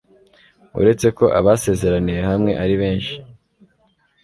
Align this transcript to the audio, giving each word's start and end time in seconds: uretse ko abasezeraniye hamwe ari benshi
uretse 0.79 1.07
ko 1.17 1.25
abasezeraniye 1.39 2.21
hamwe 2.29 2.51
ari 2.63 2.75
benshi 2.81 3.15